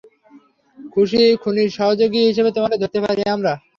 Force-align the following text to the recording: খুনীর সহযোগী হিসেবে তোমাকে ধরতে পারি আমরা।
খুনীর 1.41 1.69
সহযোগী 1.71 2.21
হিসেবে 2.29 2.49
তোমাকে 2.51 2.75
ধরতে 2.81 2.99
পারি 3.01 3.21
আমরা। 3.27 3.53